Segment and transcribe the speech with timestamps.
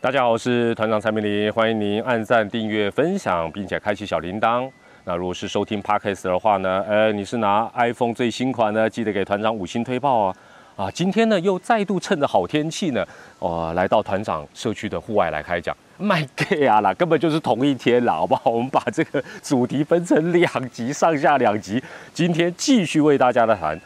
[0.00, 4.70] 大家好，我是团长蔡明林，欢迎您按赞、订阅、分享，并且开启小铃铛。
[5.02, 10.36] 那如果是收听 Podcast 的话呢，呃，你是拿 iPhone 最新款呢，记得给团长五星推报啊！
[10.76, 13.04] 啊，今天呢又再度趁着好天气呢，
[13.40, 15.76] 哦，来到团长社区的户外来开讲。
[15.98, 18.52] My God 啊啦，根本就是同一天啦，好不好？
[18.52, 21.82] 我们把这个主题分成两集，上下两集。
[22.14, 23.76] 今天继续为大家来谈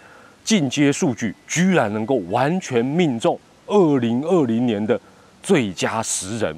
[0.45, 5.01] 进阶数据，居然能够完全命中二零二零年的
[5.43, 6.57] 最佳十人？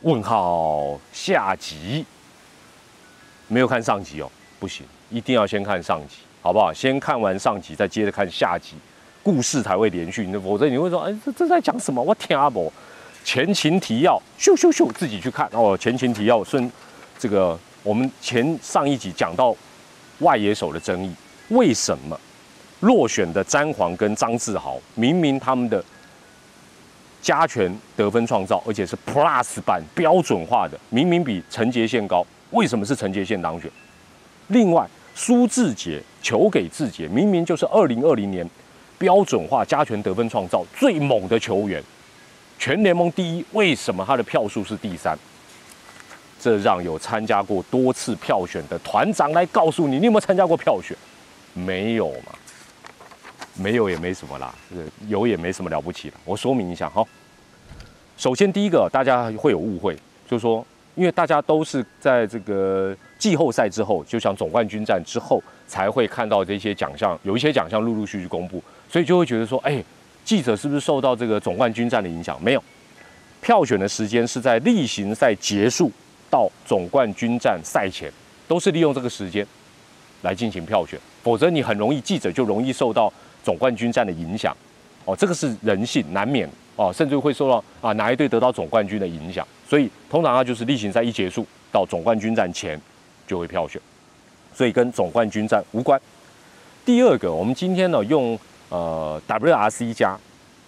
[0.00, 2.04] 问号，下集。
[3.48, 6.72] 没有看上集哦，不行，一定要先看上集，好不好？
[6.72, 8.74] 先看完上集，再接着看下集，
[9.22, 10.26] 故事才会连续。
[10.38, 12.02] 否则你会说，哎，这这在讲什么？
[12.02, 12.72] 我听不。
[13.22, 15.76] 前情提要，咻咻咻，自己去看哦。
[15.76, 16.70] 前情提要顺
[17.18, 19.54] 这个，我们前上一集讲到
[20.20, 21.12] 外野手的争议，
[21.48, 22.18] 为什么
[22.80, 25.84] 落选的詹皇跟张志豪，明明他们的
[27.26, 32.24] 加权得分创造，而且是 Plus 版标准化的，明明比陈杰宪高。
[32.52, 33.68] 为什么是陈杰宪当选？
[34.46, 38.48] 另外，苏志杰球给志杰，明明就是二零二零年
[38.96, 41.82] 标准化加权得分创造最猛的球员，
[42.60, 45.18] 全联盟第一，为什么他的票数是第三？
[46.40, 50.96] 这让有参加过多次票选的团长来告诉你，你有没有参加过票选？
[51.54, 52.38] 没有嘛？
[53.58, 54.54] 没有也没什么啦，
[55.08, 56.16] 有也没什么了不起的。
[56.24, 57.04] 我说明一下哈。
[58.16, 59.96] 首先，第一个大家会有误会，
[60.28, 60.66] 就是说。
[60.96, 69.84] 因为大家都是在这个季后赛之后，就像总冠军战之后，才会看到这些奖项，有一些奖项陆陆续续公布，所以就会觉得说，哎，
[70.24, 72.42] 记者是不是受到这个总冠军战的影响？
[72.42, 72.64] 没有，
[73.42, 75.92] 票选的时间是在例行赛结束
[76.30, 78.10] 到总冠军战赛前，
[78.48, 79.46] 都是利用这个时间
[80.22, 83.12] 来进行票选，否则你很容易记者就容易受到
[83.46, 84.52] 总冠军战的影响。
[85.04, 89.46] 哦，这个是人性难免哦，甚至会受到啊哪一队得到总冠军的影响。
[89.68, 92.80] 所以通常啊就是例行赛一结束到总冠军战前
[93.24, 93.80] 就会票选，
[94.52, 96.00] 所以跟总冠军战无关。
[96.84, 98.36] 第二个，我们今天呢用
[98.68, 100.18] 呃 WRC 加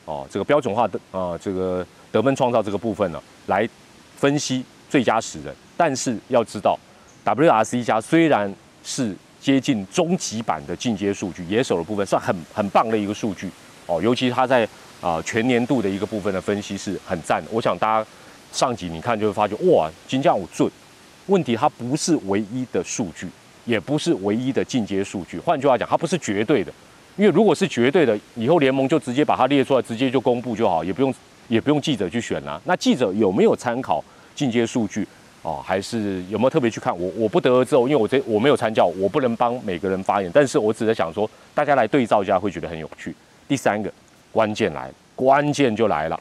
[0.05, 3.69] 哦这个标准化的呃这个得分创造这个部分呢来
[4.17, 6.79] 分析最佳十人，但是要知道
[7.25, 9.17] WRC 加虽然是
[9.49, 13.49] 接近终极版的进阶数据，野手的部分算很很棒的一个数据
[13.87, 14.69] 哦，尤其它在
[15.01, 18.07] 啊全年度的一个部分的分析是很赞的，我想大家。
[18.53, 20.71] 上集你看就会发觉，哇，金价五准。
[21.27, 23.27] 问题它不是唯一的数据，
[23.65, 25.39] 也不是唯一的进阶数据。
[25.39, 26.71] 换句话讲，它不是绝对的。
[27.17, 31.15] 因为如果是绝对的，以后联盟就直接把它列出来，直接就公布就好，也不用
[31.49, 32.61] 也不用记者去选啦。
[32.65, 34.05] 那记者有没有参考
[34.35, 35.07] 进阶数据
[35.43, 35.63] 哦？
[35.65, 36.97] 还是有没有特别去看？
[36.99, 40.31] 我我不得而知哦，因为我这我没有参教，我不能帮每个人发言。
[40.33, 43.15] 但是我只是想说，大家来对照一下，会觉得很有趣。
[43.47, 43.93] 第三个
[44.33, 46.21] 关键来，关键就来了。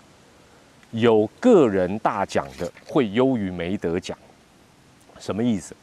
[0.92, 4.18] 有个人大奖的会优于没得奖，
[5.20, 5.76] 什么意思？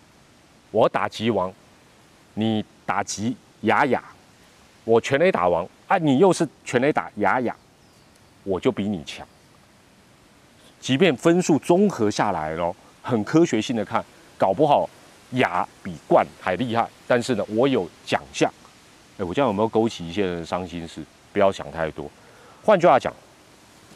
[0.70, 1.52] 我打吉王，
[2.32, 4.02] 你打吉雅雅，
[4.84, 7.54] 我全垒打王啊，你又是全垒打雅雅，
[8.44, 9.26] 我就比你强。
[10.80, 14.04] 即便分数综合下来咯，很科学性的看，
[14.36, 14.90] 搞不好
[15.32, 18.52] 雅比冠还厉害，但是呢，我有奖项。
[19.18, 21.00] 哎，我这样有没有勾起一些人的伤心事？
[21.32, 22.10] 不要想太多。
[22.64, 23.14] 换句话讲。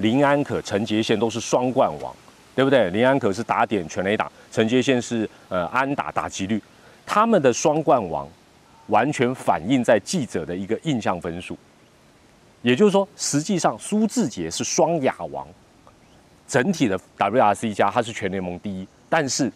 [0.01, 2.15] 林安可、陈杰宪都是双冠王，
[2.55, 2.89] 对不对？
[2.91, 6.63] 林安可是打点全垒打，陈杰宪是呃安打打击率，
[7.05, 8.29] 他们的双冠王
[8.87, 11.59] 完全反映在记者的一个印象分数。
[12.63, 15.45] 也就是说，实际上苏志杰是双亚王，
[16.47, 19.51] 整体的 WRC 加他是全联盟第一，但是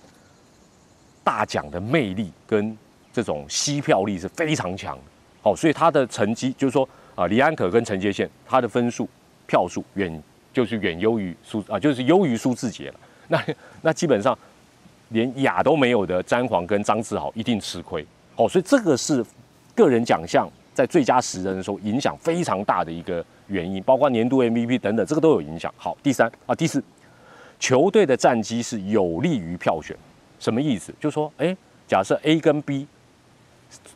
[1.25, 2.77] 大奖的魅力跟
[3.13, 4.99] 这种吸票力是非常强。
[5.43, 9.09] 好，所以他的成绩就是说啊，李安可跟陈杰宪他的分数
[9.47, 10.23] 票数远。
[10.55, 13.01] 就是远优于苏啊， 就是优于苏志杰了。
[13.29, 13.43] 那
[13.81, 14.39] 那基本上
[15.09, 18.07] 连雅都没有的詹皇跟张志豪一定吃亏。
[18.37, 19.25] 哦，所以这个是
[19.75, 25.73] 个人奖项在最佳十人的时候影响非常大的一个原因，包括年度 MVP 等等，这个都有影响。
[25.79, 26.85] 好，第三啊，第四，
[27.63, 29.97] 球队的战绩是有利于票选，
[30.41, 30.93] 什么意思？
[31.01, 31.57] 就说，哎，
[31.87, 32.89] 假设 A 跟 B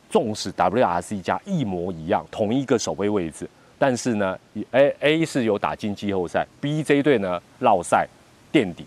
[0.09, 3.51] 纵使 WRC 加一模一样，同一个守备位置。
[3.77, 4.39] 但是呢
[4.71, 8.07] ，A A 是有打进季后赛，B 这队呢落赛
[8.53, 8.87] 垫底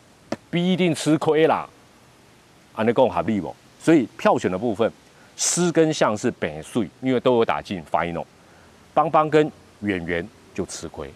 [0.49, 1.67] ，B 一定吃亏啦。
[2.73, 3.53] 安德贡哈利不？
[3.81, 4.89] 所以票选的部分，
[5.35, 8.23] 施跟向是本岁，因为都有打进 Final，
[8.93, 9.51] 邦邦跟
[9.81, 11.11] 远远就吃亏。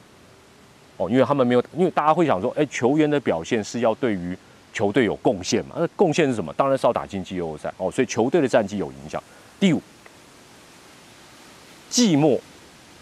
[0.97, 4.37] 哦，因为他们没有，因为大家会想说，哎，球员的表现是要对于
[4.71, 5.75] 球队有贡献嘛？
[5.77, 6.53] 那贡献是什么？
[6.53, 7.91] 当然是要打进季后赛哦。
[7.91, 9.21] 所以球队的战绩有影响。
[9.59, 9.81] 第五，
[11.89, 12.39] 季末。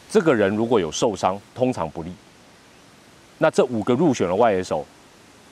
[0.09, 2.11] 这个人如果有受伤，通常不利。
[3.37, 4.85] 那这五个入选的外野手，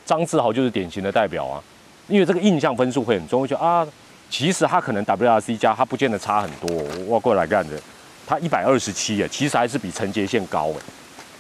[0.06, 1.64] 张志豪就是典型的代表啊，
[2.10, 3.88] 因为这个印象分数会很重，就啊，
[4.30, 6.70] 其实他可能 WRC 加他不见得差很多，
[7.08, 7.82] 我过来干的，
[8.28, 10.76] 他一百二十七耶，其实还是比陈杰宪高哎，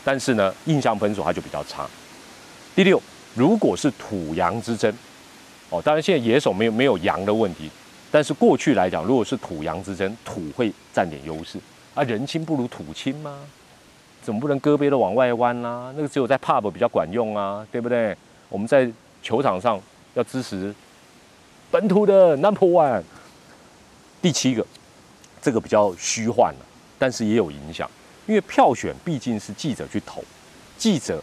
[0.03, 1.87] 但是呢，印象分数它就比较差。
[2.75, 3.01] 第六，
[3.35, 4.93] 如果是土洋之争，
[5.69, 7.69] 哦，当然现在野手没有没有洋的问题，
[8.11, 11.59] 但是过去来讲，如果是土洋之争，土会占点优势
[11.93, 13.39] 啊，人亲不如土亲吗？
[14.21, 15.93] 怎么不能胳膊都往外弯啦？
[15.95, 18.15] 那个只有在 pub 比较管用啊，对不对？
[18.49, 18.89] 我们在
[19.23, 19.81] 球场上
[20.13, 20.73] 要支持
[21.71, 23.01] 本土的 number one。
[24.21, 24.65] 第七个，
[25.41, 26.59] 这个比较虚幻了，
[26.97, 27.89] 但是也有影响，
[28.29, 30.23] 因为票选毕竟是记者去投，
[30.77, 31.19] 记者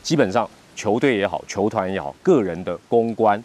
[0.00, 3.42] 基本上球队也好，球团也好，个人的公关、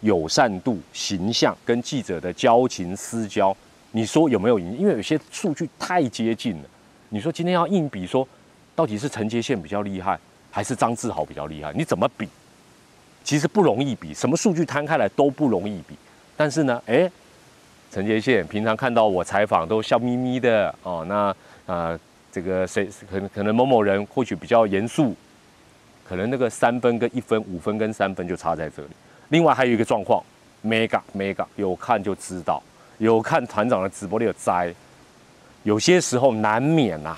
[0.00, 3.56] 友善度、形象跟记者的交情私交，
[3.92, 4.76] 你说有没有影？
[4.76, 6.68] 因为有些数据太接近了，
[7.10, 8.26] 你说今天要硬比说，
[8.74, 10.18] 到底是陈杰宪比较厉害？
[10.50, 12.28] 还是张志豪比较厉害，你怎么比？
[13.22, 15.94] 其实不容易比，什么数据摊开来都不容易比。
[16.36, 17.08] 但是呢，哎，
[17.88, 21.04] 陈杰宪平常看到我采访都笑眯眯的哦。
[21.06, 21.32] 那
[21.70, 21.96] 啊，
[22.32, 25.14] 这个谁可能可能某某人或许比较严肃，
[26.04, 28.88] 可能那个三分跟一分、五分跟三分就差在这里。
[29.28, 30.20] 另外还有一个状况
[30.64, 32.60] ，mega mega 有看就知道，
[32.98, 34.74] 有看团长的直播里有摘，
[35.62, 37.16] 有些时候难免呐，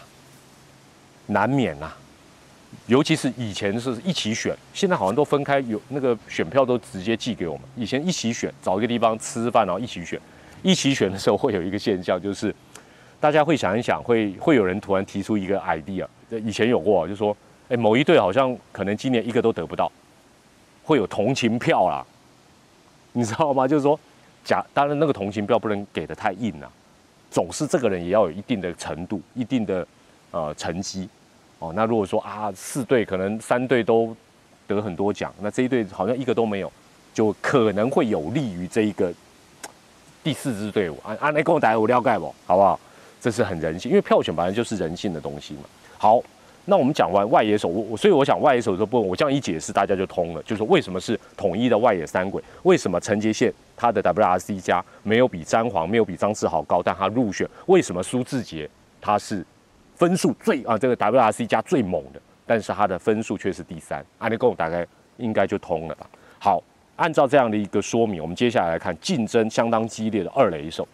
[1.29, 1.91] 难免呐。
[2.87, 7.63] 尤其是以前是一起选，现在好像都分开，有那个选票都直接寄给我们。
[7.75, 10.21] 以前一起选，找一个地方吃饭，然后一起选。
[10.63, 12.55] 一起选的时候会有一个现象，就是
[13.23, 16.05] 大家会想一想，会会有人突然提出一个 idea。
[16.45, 17.37] 以前有过，就说，
[17.69, 19.93] 哎，某一队好像可能今年一个都得不到，
[20.83, 22.05] 会有同情票啦，
[23.13, 23.69] 你知道吗？
[23.69, 23.97] 就是说，
[24.43, 26.69] 假当然那个同情票不能给的太硬啊，
[27.31, 29.87] 总是这个人也要有一定的程度、一定的
[30.33, 31.09] 呃成绩。
[31.61, 34.17] 哦，那如果说啊，四队可能三队都
[34.67, 36.73] 得很多奖，那这一队好像一个都没有，
[37.15, 39.15] 就可能会有利于这一个
[40.25, 41.31] 第四支队伍啊啊！
[41.31, 42.35] 来跟我打，我了解不？
[42.49, 42.81] 好不好？
[43.23, 45.61] 这是很人性，因为票选本来就是人性的东西嘛。
[45.97, 46.21] 好，
[46.65, 52.43] 那我们讲完外野手，我所以我想外野手这部分，我这样一解释，大家就通了，就是为什么是统一的外野三鬼？
[52.65, 57.49] 为什么陈杰宪他的 WRC 加没有比詹皇没有比张志豪高，但他入选？
[57.67, 58.69] 为什么苏志杰
[59.01, 59.47] 他是？
[59.95, 64.85] 分数最啊，这个 WRC 加最猛的，但是他的分数却是第三，阿尼贡大概
[65.19, 66.05] 应该就通了吧。
[66.41, 66.61] 好，
[66.97, 70.89] 按照这样的一个说明，我们接下来来看竞争相当激烈的二垒手。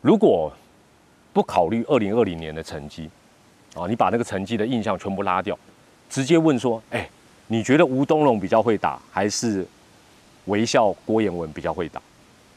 [0.00, 0.52] 如果
[1.36, 3.10] 不考虑二零二零年的成绩
[3.74, 5.54] 啊，你把那个成绩的印象全部拉掉，
[6.08, 7.06] 直接问说，哎，
[7.48, 9.66] 你觉得吴东龙比较会打，还是
[10.46, 12.00] 微笑郭彦文比较会打？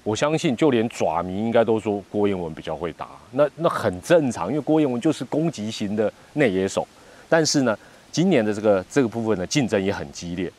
[0.01, 6.87] 我相信，就连爪迷应该都说郭彦文比较会打，那那很正常，因为郭彦文就是攻击型的内野手。
[7.27, 7.77] 但是呢，
[8.13, 10.49] 今年的这个这个部分的竞争也很激烈。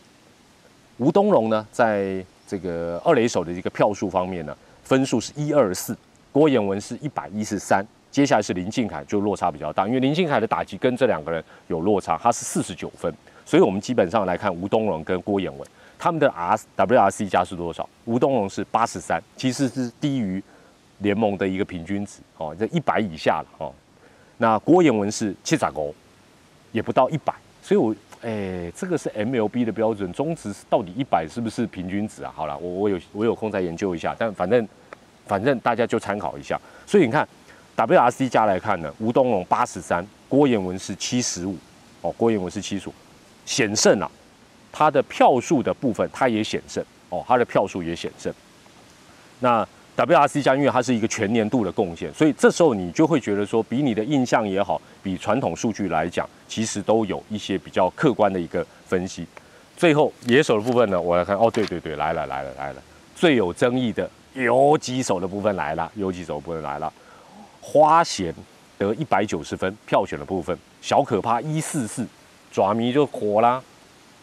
[0.99, 5.97] 吴东荣呢，在这个二垒手的一个票数方面呢，分数是一二四，
[6.31, 13.13] 郭彦文是一百一十三，接下来是林敬凯，就落差比较大，因为林敬凯的打击跟这两个人有落差，他是四十九分，
[13.47, 15.69] 所以我们基本上来看吴东荣跟郭彦文。
[15.99, 17.89] 他们的 R WRC 加是多少？
[18.07, 20.43] 吴东荣是八十三，其实是低于
[20.99, 23.73] 联盟的一个平均值哦，这一百以下了哦。
[24.39, 25.95] 那郭彦文是七十勾，
[26.73, 32.33] 也不到一百，所以我哎，这个是 MLB 的标准，中值到底一百是不是平均值啊？
[32.35, 34.67] 好了，我我有我有空再研究一下，但反正
[35.27, 36.59] 反正大家就参考一下。
[36.87, 37.29] 所以你看
[37.87, 41.57] WRC 加来看呢，吴东荣八十三，郭彦文是七十五
[42.03, 42.93] 哦，郭彦文是七十五，
[43.47, 44.11] 险胜啊。
[44.71, 48.33] 他的票数的部分，他也险胜哦，他的票数也险胜。
[49.39, 59.27] 那 WRC 加因为它是一个全年度的贡献，所以这时候你就会觉得说，比你的印象也好，比传统数据来讲，其实都有一些比较客观的一个分析。
[59.77, 62.83] 最后野手的部分呢，我来看哦，对对对，来了来了来了，
[63.17, 66.93] 最有争议的游击手的部分来了，游击手部分来了，
[67.73, 68.35] 花贤
[68.77, 72.05] 得一百九十分，票选的部分，小可怕一四四，
[72.51, 73.63] 爪迷就火啦。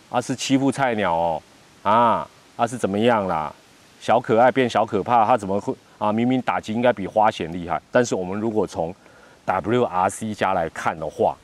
[0.10, 1.42] 啊，是欺负菜鸟哦，
[1.82, 2.28] 啊，
[2.58, 3.54] 啊是怎么样啦？
[4.02, 6.12] 小可爱变小可怕，他怎么会啊？
[6.12, 8.94] 明明打击应该比花贤厉害，但是我们如果从
[9.46, 11.38] WRC 加来看的话，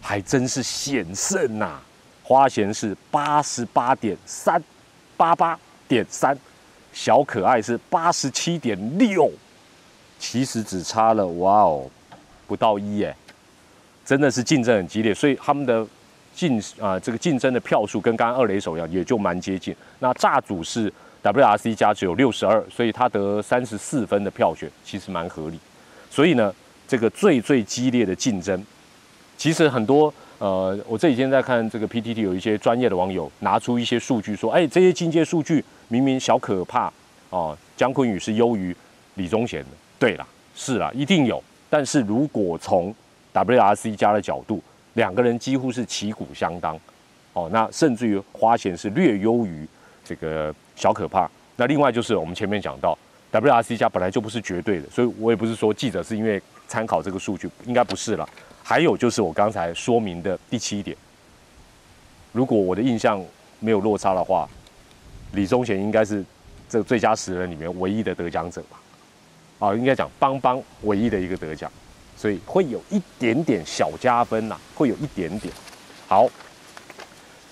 [0.00, 1.80] 还真是险胜呐。
[2.22, 4.62] 花贤是八十八点三
[5.16, 5.58] 八八
[5.88, 6.38] 点三，
[6.92, 9.28] 小可爱是八十七点六，
[10.22, 11.90] 其实只差了哇哦，
[12.46, 13.16] 不到一耶，
[14.06, 15.84] 真的是竞争很激烈，所以他们的。
[16.34, 19.76] 竞啊，这个竞争的票数跟刚刚二垒手一样，也就蛮接近。
[19.98, 20.90] 那炸组是
[21.22, 25.58] WRC 加只有六十二，所以他得三十四分的票选，其实蛮合理。
[26.10, 26.50] 所以呢，
[26.88, 28.64] 这个最最激烈的竞争，
[29.36, 36.90] 其实很多呃，我这几天在看这个 PTT，有一些专业的网友拿出一些数据说，哎，这些进阶数据明明小可怕
[37.28, 38.74] 哦，姜昆宇是优于
[39.16, 39.68] 李宗贤的。
[40.02, 41.40] 对啦，是啦，一定有。
[41.70, 42.92] 但是如果从
[43.32, 44.60] WRC 加的角度，
[44.94, 46.76] 两个人几乎是旗鼓相当
[47.34, 49.64] 哦，那甚至于花钱是略优于
[50.04, 51.30] 这个小可怕。
[51.54, 52.98] 那另外就是我们前面讲到
[53.30, 58.28] ，WRC 加本来就不是绝对的，所以我也不是说记者是因为参考这个数据，应该不是了。
[58.64, 60.96] 还有就是我刚才说明的第七点，
[62.32, 63.24] 如果我的印象
[63.60, 64.48] 没有落差的话，
[65.34, 66.24] 李宗贤应该是
[66.68, 68.80] 这个最佳十人里面唯一的得奖者吧？
[69.62, 71.70] 啊，应该讲邦邦唯一的一个得奖，
[72.16, 75.54] 所以会有一点点小加分呐，会有一点点。
[76.08, 76.26] 好，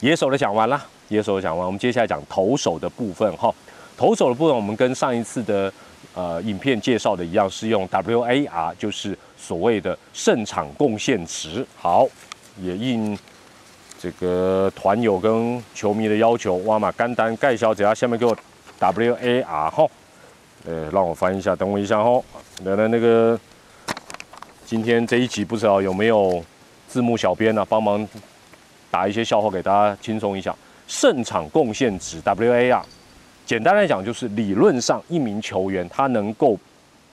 [0.00, 3.54] 野手的讲完了，野手的讲完，我们接下来讲投手的部分哈。
[3.96, 5.72] 投手的部分，我们跟上一次的。
[6.12, 11.64] 呃，影片介绍的一样是用 WAR，就是所谓的胜场贡献值。
[11.76, 12.04] 好，
[12.60, 13.16] 也应
[13.96, 18.36] 这个团友跟球迷的要求，哇嘛干单盖小姐啊，下面给我
[18.80, 19.86] WAR 哈。
[20.66, 22.22] 呃，让我翻一下，等我一下哦。
[22.64, 23.38] 来来，那个
[24.66, 26.42] 今天这一集不知道有没有
[26.86, 28.06] 字幕小编呢，帮忙
[28.90, 30.54] 打一些笑话给大家轻松一下。
[30.86, 32.82] 胜场贡献值 WAR。
[33.46, 36.58] 简单来讲，就是理论上一名球员他能够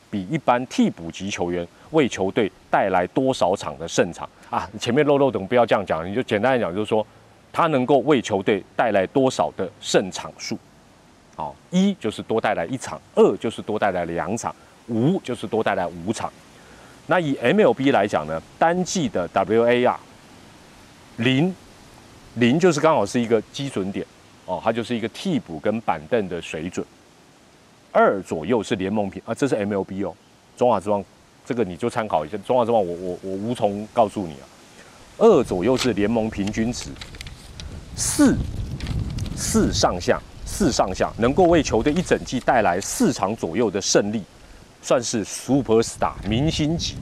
[0.09, 4.69] 比一般替补级球员为球队带来多少场的胜场啊？
[4.79, 7.05] 前面漏漏等不要这样讲，你就简单来讲，就是说
[7.53, 10.57] 他能够为球队带来多少的胜场数？
[11.37, 14.53] 好，一就是多带来一场，二就是多带来两场，
[14.87, 16.29] 五就是多带来五场。
[17.05, 19.95] 那以 MLB 来讲呢，单季的 WAR
[21.17, 21.55] 零
[22.33, 24.05] 零就是刚好是一个基准点。
[24.47, 26.85] 哦，它就是一个替补跟板凳的水准，
[27.91, 30.15] 二左右是联盟平啊，这是 MLB 哦，
[30.55, 31.03] 中华之王，
[31.45, 32.37] 这个你就参考一下。
[32.47, 34.47] 中华之王，我我我无从告诉你啊。
[35.17, 36.89] 二左右是联盟平均值，
[37.97, 38.37] 四
[39.35, 40.17] 四上下，
[40.47, 44.23] 四上下能够为球队一整季带来四场左右的胜利，
[44.81, 46.95] 算是 super star 明星级。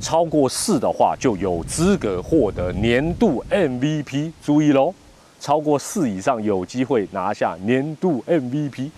[0.00, 4.32] 超过四的话，就有资格获得年度 MVP。
[4.42, 4.94] 注意喽。
[5.38, 8.90] 超过四以上有机会拿下年度 MVP。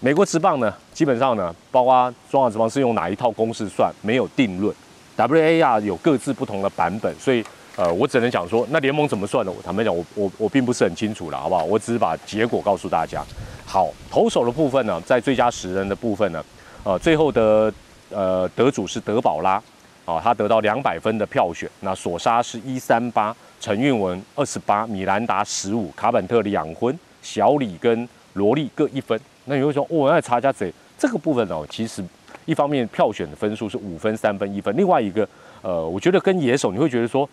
[0.00, 4.74] 美国职棒呢，基本上呢，包括中华职棒是用哪一套公式算，没有定论。
[5.16, 7.44] WAR 有各自不同的版本，所以
[7.78, 9.52] 呃，我只能讲说，那联盟怎么算的？
[9.52, 11.62] 我坦白讲，我我我并不是很清楚了，好不好？
[11.62, 13.24] 我只是把结果告诉大家。
[13.64, 16.44] 好，投手的部分呢，在最佳十人的部分呢，
[16.82, 17.72] 呃，最后的
[18.10, 19.62] 呃得主是德保拉，
[20.04, 23.32] 啊，他得到两百分的票选，那索沙是一三八。
[23.60, 29.20] 陈韵文二十八，米兰达十五，卡本特两分，小李跟罗莉各一分。
[29.44, 32.04] 那你会说，哦，那查加贼这个部分哦，其实
[32.44, 34.76] 一方面票选的分数是五分、三分、一分。
[34.76, 35.28] 另外一个，
[35.62, 37.28] 呃，我觉得跟野手你会觉得说，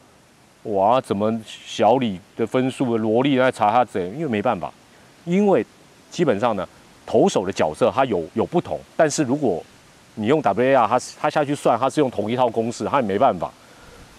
[0.65, 4.01] 哇，怎么小李的分数，萝莉在查他怎？
[4.15, 4.71] 因为没办法，
[5.23, 5.65] 因为
[6.09, 6.67] 基本上呢，
[7.05, 9.63] 投手的角色他有有不同，但是如果
[10.15, 13.51] 你用 WAR，他他下去算，他是用同一套公式，他也没办法。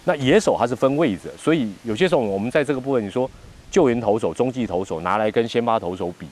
[0.05, 3.29] 那野手他是分位置，所以有些时候我们在这个部分，你说
[3.69, 6.27] 救援投手、中继投手拿来跟先发投手比，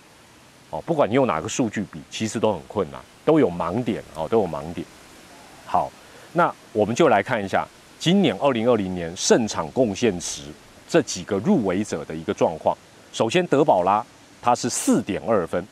[0.69, 4.88] 哦，不管你用哪个数据比，其实都很困难，都有盲点哦，都有盲点。
[5.65, 5.91] 好，
[6.31, 7.67] 那我们就来看一下
[8.05, 10.43] 今年二零二零年胜场贡献值
[10.88, 12.77] 这几个入围者的一个状况。
[13.12, 14.05] 首先，德保拉
[14.39, 15.65] 他是四点二分，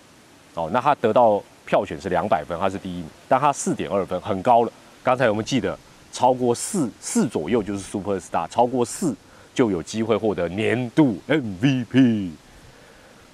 [0.55, 4.71] 哦，那他得到票选是两百分，他是第一名，但他四点二分很高了。
[5.03, 5.77] 刚才我们记得。
[6.11, 9.15] 超过四四左右就是 super star，超过四
[9.53, 12.31] 就有机会获得年度 MVP。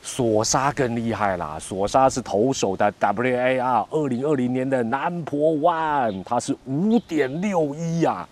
[0.02, 8.28] 索沙更厉害啦，索沙是投手的 WAR 二零二零年的 number one，他是五点六一呀，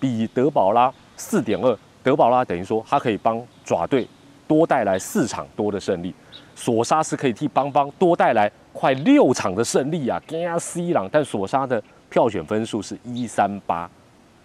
[0.00, 1.78] 比德保拉四点二。
[2.02, 4.06] 德保拉等于说他可以帮爪队
[4.46, 6.14] 多带来四场多的胜利，
[6.54, 11.82] 索沙是可以替邦邦多带来快六场的胜利啊，跟阿 C 朗，但索沙的。
[12.10, 13.86] 票选分数是一三八，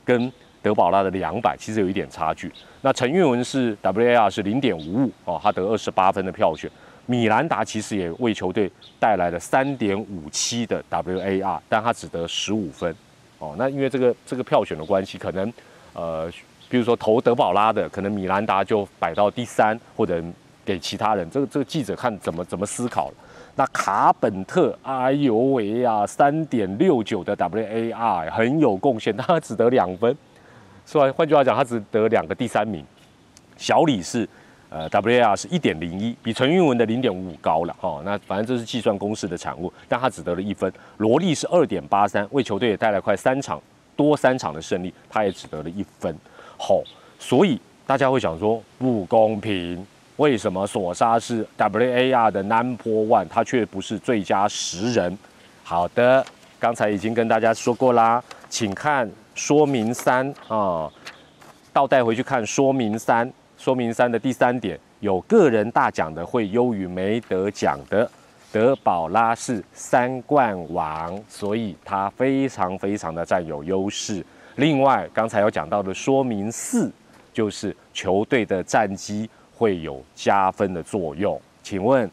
[0.04, 0.30] 跟
[0.62, 2.52] 德保拉的两百其实有一点差距。
[2.82, 6.70] 那陈韵文是 WAR 是零点五五哦，他得二十八分的票选。
[7.06, 8.70] 米兰达其实也为球队
[9.00, 12.94] 带来了三点五七的 WAR，但他只得十五分
[13.44, 13.56] 哦。
[13.58, 15.54] 那因为这个这个票选的关系，可能
[15.94, 16.32] 呃，
[16.70, 20.24] 比如说投德保拉的，可能米兰达就摆到第三，或者
[20.66, 21.30] 给其他人。
[21.30, 23.16] 这个这个记者看怎么怎么思考了。
[23.56, 30.18] 那卡本特，哎呦喂呀，三点六九的 WAR 很有贡献，他只得两分，
[30.88, 31.12] 是吧？
[31.16, 32.84] 换句话讲，他只得两个第三名。
[33.56, 34.28] 小李是，
[34.74, 38.02] 呃，WAR 是一点零一，比陈韵文的零点五五高了哈。
[38.04, 40.74] 那反正这是计算公式的产物，但他只得了一分。
[40.98, 43.62] 罗莉是二点八三，为球队也带来快三场
[43.96, 46.18] 多三场的胜利，他也只得了一分。
[46.58, 46.82] 好，
[47.20, 55.16] 所以大家会想说不公平，为什么索沙是 WAR 的 Number One，他却不是最佳十人？
[55.64, 56.26] 好的，
[56.60, 60.92] 刚才已经跟大家说过啦，请看说明三啊，
[61.72, 63.32] 倒带回去看说明三，
[63.64, 68.12] 说明三的第三点，有个人大奖的会优于没得奖的。
[68.52, 74.22] 德保拉是三冠王，所以他非常非常的占有优势。
[74.58, 76.92] 另外，刚才有讲到的说明四，
[77.32, 81.40] 就是球队的战绩会有加分的作用。
[81.64, 82.12] 请问，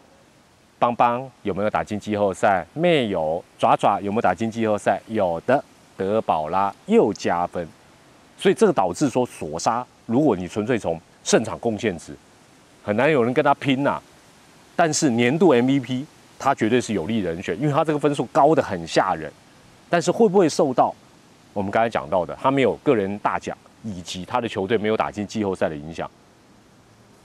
[0.78, 2.64] 邦邦有没有打进季后赛？
[2.74, 3.44] 没有。
[3.58, 5.00] 爪爪有没有打进季后赛？
[5.08, 5.64] 有的。
[5.96, 7.66] 德保拉又加分，
[8.38, 12.14] 所以这个导致说索沙，如果你纯粹从胜场贡献值，
[12.82, 14.00] 很难有人跟他拼呐。
[14.74, 16.04] 但是年度 MVP。
[16.42, 19.30] 他绝对是有利人选，因为他这个分数高的很吓人。
[19.90, 20.90] 但是会不会受到
[21.52, 26.10] 我们刚才讲到的他没有个人大奖，以及他的球队没有打进季后赛的影响？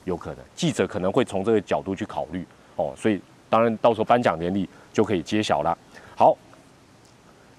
[0.03, 2.93] 有可能，记者可能会从这个角度去考虑哦。
[2.97, 5.77] 所以当然到时候颁奖典礼就可以揭晓了。
[6.17, 6.37] 好，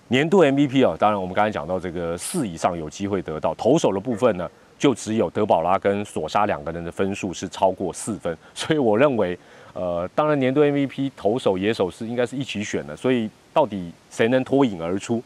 [0.09, 4.47] 年度 MVP 啊，当然我们刚才讲到这个四以上有机会得到投手的部分呢，
[4.79, 9.39] 就只有德保拉跟索沙两个人的分数是超过四分，所以我认为。
[9.79, 15.23] 呃，当然年度 MVP 投手、野手是应该是一起选的，所以到底谁能脱颖而出？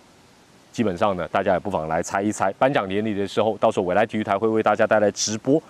[0.73, 2.53] 基本上呢，大家也不妨来猜一猜。
[2.55, 5.63] 颁奖典礼的时候，到时候未来体育台会为大家带来直播，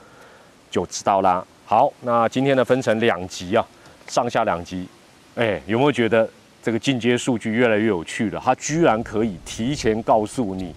[0.70, 1.46] 就知道啦。
[1.66, 3.62] 好，那今天呢分成两集啊，
[4.06, 4.88] 上下两集。
[5.34, 6.26] 哎，有没有觉得
[6.62, 8.40] 这个进阶数据越来越有趣了？
[8.42, 10.74] 它居然可以提前告诉你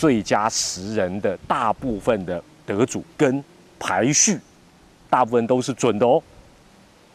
[0.00, 3.44] 最佳十人的大部分的得主跟
[3.78, 4.40] 排序，
[5.10, 6.22] 大部分都是准的哦。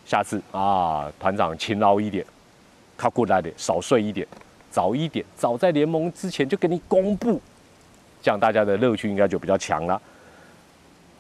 [0.05, 2.23] 下次啊，团长勤劳一点，
[2.95, 4.27] 靠过来点，少睡一点，
[4.69, 7.41] 早一点，早在联盟之前就给你公布，
[8.21, 9.99] 这样大家的乐趣应该就比较强了。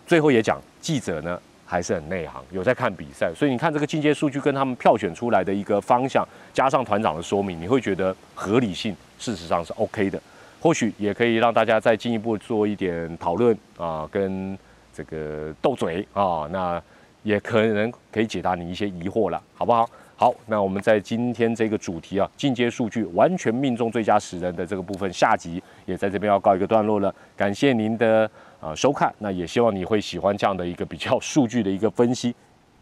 [0.05, 10.21] 最后也讲，记者呢还是很内行，有在看比赛，所以你看这个进阶数据跟他们票选出来的一个方向，加上团长的说明，你会觉得合理性事实上是 OK 的，
[10.59, 14.57] 或许也可以让大家再进一步做一点讨论啊，跟
[14.93, 16.81] 这个斗嘴啊，那。
[17.25, 19.89] 也可能可以解答你一些疑惑了，好不好？
[20.15, 27.11] 好，那我们在今天这个主题啊，进阶数据完全命中最佳十人的这个部分，下集也在这边要告一个段落了。
[27.35, 32.35] 感谢您的呃收看，那也希望你会喜欢这样的一个比较数据的一个分析。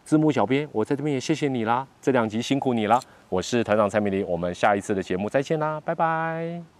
[0.04, 3.00] 字幕小编，我在这边也谢谢你啦，这两集辛苦你啦。
[3.30, 6.73] 我是团长蔡明黎，我们下一次的节目再见啦，拜拜。